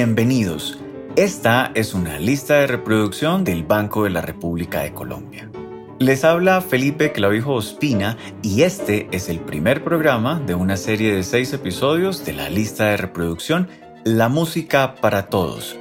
[0.00, 0.78] Bienvenidos.
[1.16, 5.50] Esta es una lista de reproducción del Banco de la República de Colombia.
[5.98, 11.24] Les habla Felipe Clavijo Ospina y este es el primer programa de una serie de
[11.24, 13.66] seis episodios de la lista de reproducción
[14.04, 15.76] La Música para Todos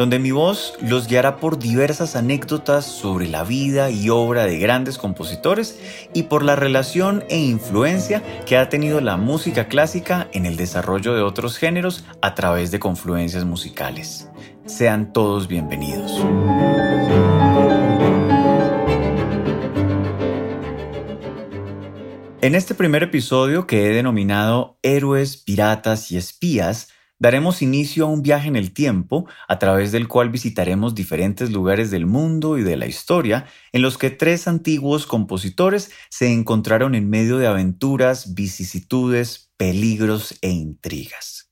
[0.00, 4.96] donde mi voz los guiará por diversas anécdotas sobre la vida y obra de grandes
[4.96, 5.78] compositores
[6.14, 11.12] y por la relación e influencia que ha tenido la música clásica en el desarrollo
[11.12, 14.30] de otros géneros a través de confluencias musicales.
[14.64, 16.18] Sean todos bienvenidos.
[22.40, 26.88] En este primer episodio que he denominado Héroes, Piratas y Espías,
[27.20, 31.92] daremos inicio a un viaje en el tiempo a través del cual visitaremos diferentes lugares
[31.92, 37.08] del mundo y de la historia en los que tres antiguos compositores se encontraron en
[37.08, 41.50] medio de aventuras, vicisitudes, peligros e intrigas.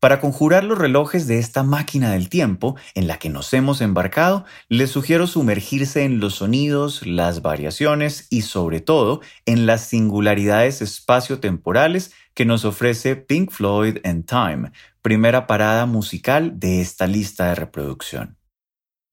[0.00, 4.44] Para conjurar los relojes de esta máquina del tiempo en la que nos hemos embarcado,
[4.68, 12.12] les sugiero sumergirse en los sonidos, las variaciones y sobre todo en las singularidades espaciotemporales
[12.38, 14.70] que nos ofrece Pink Floyd en Time,
[15.02, 18.38] primera parada musical de esta lista de reproducción.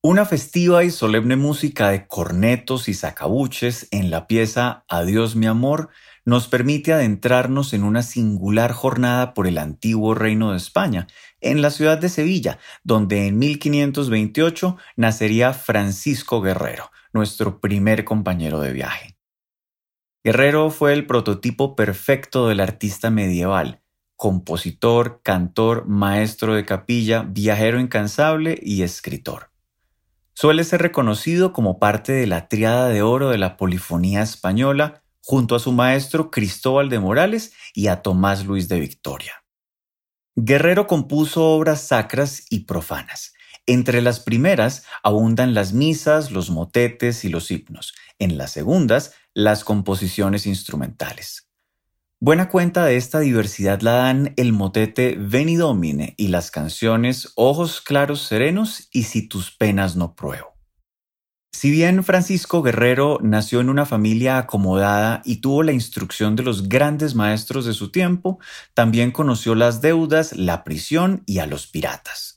[0.04, 5.90] Una festiva y solemne música de cornetos y sacabuches en la pieza Adiós mi amor
[6.24, 11.08] nos permite adentrarnos en una singular jornada por el antiguo reino de España,
[11.42, 18.72] en la ciudad de Sevilla, donde en 1528 nacería Francisco Guerrero, nuestro primer compañero de
[18.72, 19.15] viaje.
[20.26, 23.84] Guerrero fue el prototipo perfecto del artista medieval,
[24.16, 29.52] compositor, cantor, maestro de capilla, viajero incansable y escritor.
[30.34, 35.56] Suele ser reconocido como parte de la triada de oro de la polifonía española junto
[35.56, 39.44] a su maestro Cristóbal de Morales y a Tomás Luis de Victoria.
[40.36, 43.36] Guerrero compuso obras sacras y profanas.
[43.68, 47.94] Entre las primeras abundan las misas, los motetes y los himnos.
[48.20, 51.50] En las segundas las composiciones instrumentales.
[52.22, 57.82] Buena cuenta de esta diversidad la dan el motete Veni Domine y las canciones Ojos
[57.82, 60.56] claros serenos y Si tus penas no pruebo.
[61.52, 66.68] Si bien Francisco Guerrero nació en una familia acomodada y tuvo la instrucción de los
[66.68, 68.40] grandes maestros de su tiempo,
[68.74, 72.35] también conoció las deudas, la prisión y a los piratas.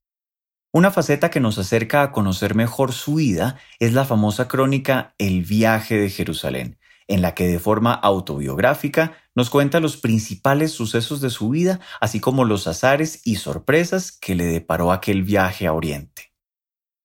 [0.70, 5.42] Una faceta que nos acerca a conocer mejor su vida es la famosa crónica El
[5.42, 11.30] viaje de Jerusalén, en la que de forma autobiográfica nos cuenta los principales sucesos de
[11.30, 16.34] su vida, así como los azares y sorpresas que le deparó aquel viaje a Oriente.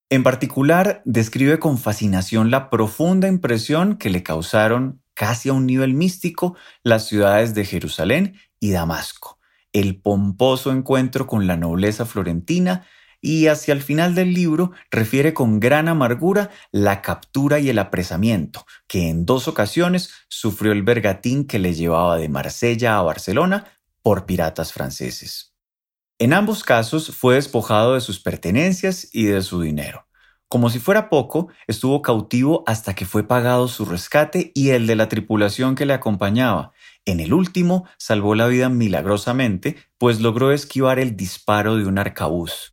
[0.10, 5.94] En particular, describe con fascinación la profunda impresión que le causaron, casi a un nivel
[5.94, 9.40] místico, las ciudades de Jerusalén y Damasco,
[9.72, 12.86] el pomposo encuentro con la nobleza florentina,
[13.24, 18.66] y hacia el final del libro refiere con gran amargura la captura y el apresamiento
[18.86, 24.26] que en dos ocasiones sufrió el bergatín que le llevaba de Marsella a Barcelona por
[24.26, 25.56] piratas franceses.
[26.20, 30.06] En ambos casos fue despojado de sus pertenencias y de su dinero.
[30.50, 34.96] Como si fuera poco, estuvo cautivo hasta que fue pagado su rescate y el de
[34.96, 36.74] la tripulación que le acompañaba.
[37.06, 42.73] En el último salvó la vida milagrosamente, pues logró esquivar el disparo de un arcabuz.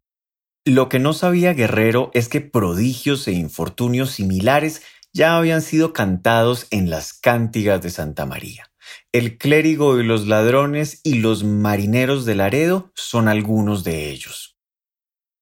[0.73, 4.83] Lo que no sabía Guerrero es que prodigios e infortunios similares
[5.13, 8.71] ya habían sido cantados en las cántigas de Santa María.
[9.11, 14.59] El clérigo y los ladrones y los marineros de Laredo son algunos de ellos.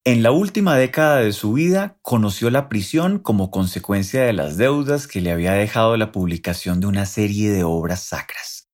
[0.02, 5.06] En la última década de su vida conoció la prisión como consecuencia de las deudas
[5.06, 8.70] que le había dejado la publicación de una serie de obras sacras.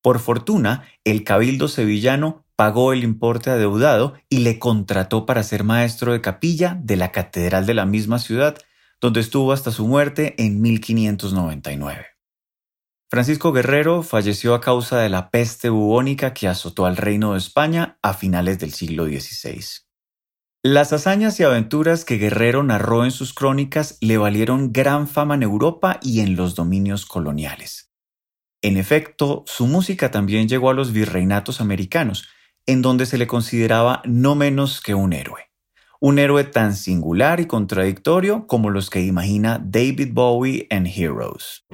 [0.00, 6.12] Por fortuna, el cabildo sevillano pagó el importe adeudado y le contrató para ser maestro
[6.12, 8.56] de capilla de la catedral de la misma ciudad,
[9.00, 12.06] donde estuvo hasta su muerte en 1599.
[13.10, 17.98] Francisco Guerrero falleció a causa de la peste bubónica que azotó al reino de España
[18.00, 19.62] a finales del siglo XVI.
[20.64, 25.42] Las hazañas y aventuras que Guerrero narró en sus crónicas le valieron gran fama en
[25.42, 27.92] Europa y en los dominios coloniales.
[28.62, 32.28] En efecto, su música también llegó a los virreinatos americanos,
[32.66, 35.50] en donde se le consideraba no menos que un héroe.
[36.00, 41.64] Un héroe tan singular y contradictorio como los que imagina David Bowie en Heroes.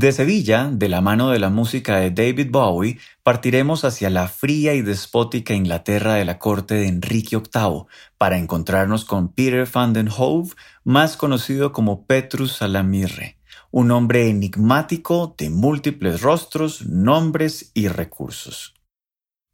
[0.00, 4.72] De Sevilla, de la mano de la música de David Bowie, partiremos hacia la fría
[4.72, 7.84] y despótica Inglaterra de la corte de Enrique VIII
[8.16, 10.54] para encontrarnos con Peter van den Hove,
[10.84, 13.36] más conocido como Petrus Salamirre,
[13.70, 18.79] un hombre enigmático de múltiples rostros, nombres y recursos.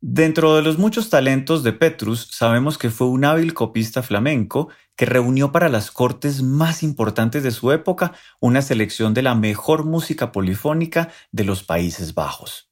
[0.03, 5.07] Dentro de los muchos talentos de Petrus, sabemos que fue un hábil copista flamenco que
[5.07, 10.33] reunió para las cortes más importantes de su época una selección de la mejor música
[10.33, 12.71] polifónica de los Países Bajos.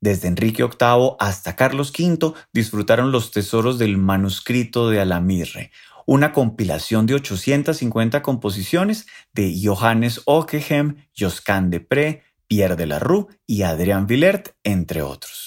[0.00, 5.72] Desde Enrique VIII hasta Carlos V disfrutaron los tesoros del manuscrito de Alamirre,
[6.06, 13.26] una compilación de 850 composiciones de Johannes Ockeghem, Josquin de Pré, Pierre de la Rue
[13.44, 15.43] y Adrian Villert, entre otros.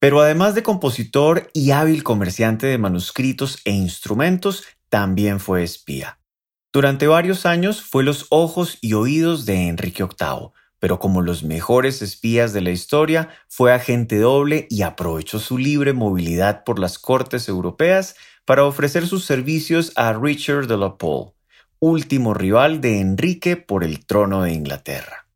[0.00, 6.20] Pero además de compositor y hábil comerciante de manuscritos e instrumentos, también fue espía.
[6.72, 12.02] Durante varios años fue los ojos y oídos de Enrique VIII, pero como los mejores
[12.02, 17.48] espías de la historia, fue agente doble y aprovechó su libre movilidad por las cortes
[17.48, 21.32] europeas para ofrecer sus servicios a Richard de la Pole,
[21.80, 25.27] último rival de Enrique por el trono de Inglaterra.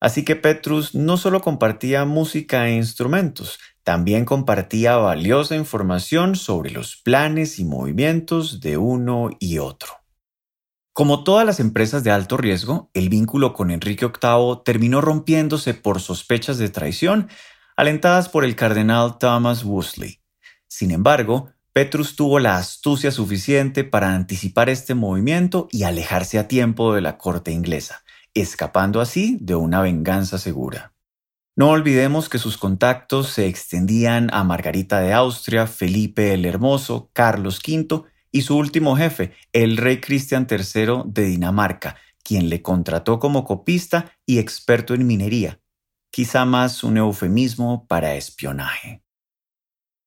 [0.00, 6.96] Así que Petrus no solo compartía música e instrumentos, también compartía valiosa información sobre los
[6.96, 9.92] planes y movimientos de uno y otro.
[10.92, 16.00] Como todas las empresas de alto riesgo, el vínculo con Enrique VIII terminó rompiéndose por
[16.00, 17.28] sospechas de traición
[17.76, 20.20] alentadas por el cardenal Thomas Wolsey.
[20.66, 26.94] Sin embargo, Petrus tuvo la astucia suficiente para anticipar este movimiento y alejarse a tiempo
[26.94, 28.02] de la corte inglesa
[28.40, 30.92] escapando así de una venganza segura.
[31.56, 37.60] No olvidemos que sus contactos se extendían a Margarita de Austria, Felipe el Hermoso, Carlos
[37.66, 43.44] V y su último jefe, el rey Cristian III de Dinamarca, quien le contrató como
[43.44, 45.60] copista y experto en minería,
[46.10, 49.02] quizá más un eufemismo para espionaje.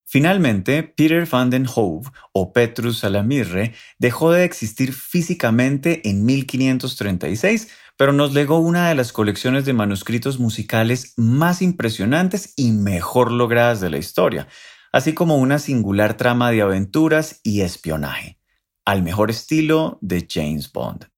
[0.06, 8.14] Finalmente, Peter van den Hove o Petrus Salamirre dejó de existir físicamente en 1536 pero
[8.14, 13.90] nos legó una de las colecciones de manuscritos musicales más impresionantes y mejor logradas de
[13.90, 14.48] la historia,
[14.94, 18.40] así como una singular trama de aventuras y espionaje,
[18.86, 21.10] al mejor estilo de James Bond.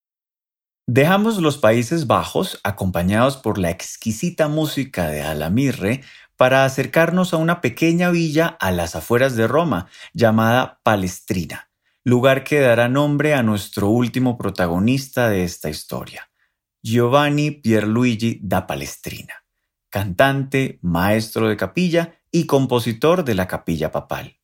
[0.87, 6.01] Dejamos los Países Bajos, acompañados por la exquisita música de Alamirre,
[6.35, 9.85] para acercarnos a una pequeña villa a las afueras de Roma,
[10.15, 11.69] llamada Palestrina,
[12.03, 16.30] lugar que dará nombre a nuestro último protagonista de esta historia.
[16.83, 19.35] Giovanni Pierluigi da Palestrina,
[19.89, 24.39] cantante, maestro de capilla y compositor de la capilla papal.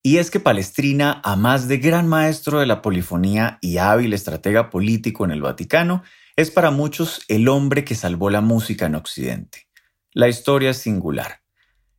[0.00, 4.70] Y es que Palestrina, a más de gran maestro de la polifonía y hábil estratega
[4.70, 6.04] político en el Vaticano,
[6.36, 9.66] es para muchos el hombre que salvó la música en Occidente.
[10.12, 11.40] La historia es singular.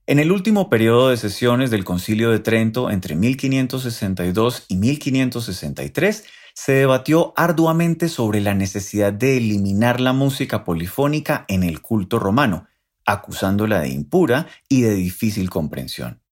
[0.06, 6.24] En el último periodo de sesiones del Concilio de Trento entre 1562 y 1563,
[6.58, 12.66] se debatió arduamente sobre la necesidad de eliminar la música polifónica en el culto romano,
[13.06, 16.24] acusándola de impura y de difícil comprensión.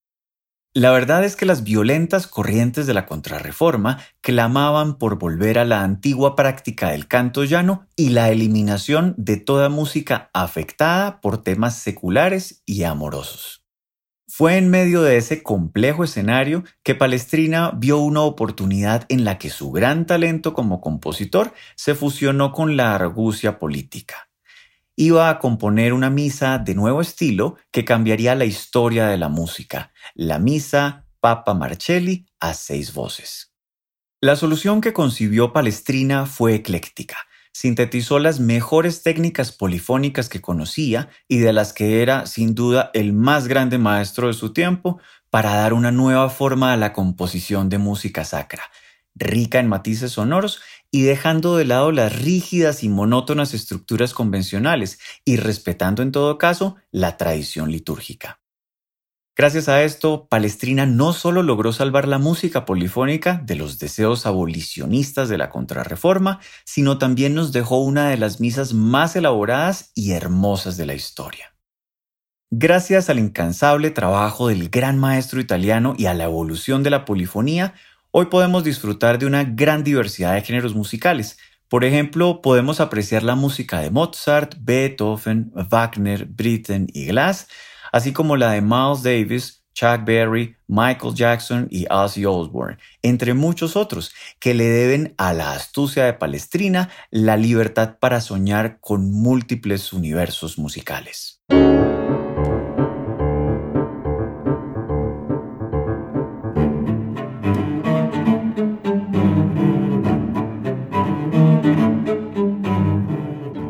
[0.74, 5.84] La verdad es que las violentas corrientes de la contrarreforma clamaban por volver a la
[5.84, 12.64] antigua práctica del canto llano y la eliminación de toda música afectada por temas seculares
[12.66, 13.65] y amorosos.
[14.28, 19.52] Fue en medio de ese complejo escenario que Palestrina vio una oportunidad en la que
[19.52, 24.30] su gran talento como compositor se fusionó con la argucia política.
[24.96, 29.92] Iba a componer una misa de nuevo estilo que cambiaría la historia de la música,
[30.16, 33.54] la misa Papa Marcelli a seis voces.
[34.22, 37.18] La solución que concibió Palestrina fue ecléctica
[37.56, 43.14] sintetizó las mejores técnicas polifónicas que conocía y de las que era sin duda el
[43.14, 47.78] más grande maestro de su tiempo para dar una nueva forma a la composición de
[47.78, 48.64] música sacra,
[49.16, 50.60] rica en matices sonoros
[50.92, 56.76] y dejando de lado las rígidas y monótonas estructuras convencionales y respetando en todo caso
[56.92, 58.42] la tradición litúrgica.
[59.38, 65.28] Gracias a esto, Palestrina no solo logró salvar la música polifónica de los deseos abolicionistas
[65.28, 70.78] de la contrarreforma, sino también nos dejó una de las misas más elaboradas y hermosas
[70.78, 71.54] de la historia.
[72.50, 77.74] Gracias al incansable trabajo del gran maestro italiano y a la evolución de la polifonía,
[78.12, 81.38] hoy podemos disfrutar de una gran diversidad de géneros musicales.
[81.68, 87.48] Por ejemplo, podemos apreciar la música de Mozart, Beethoven, Wagner, Britten y Glass,
[87.96, 93.78] así como la de Miles Davis, Chuck Berry, Michael Jackson y Ozzy Osbourne, entre muchos
[93.78, 99.94] otros, que le deben a la astucia de Palestrina la libertad para soñar con múltiples
[99.94, 101.40] universos musicales.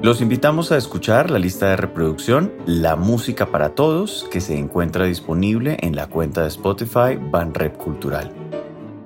[0.06, 5.06] Los invitamos a escuchar la lista de reproducción La Música para Todos, que se encuentra
[5.06, 8.32] disponible en la cuenta de Spotify Banrep Cultural.